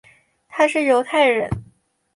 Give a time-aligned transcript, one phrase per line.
[0.49, 1.47] 他是犹太人。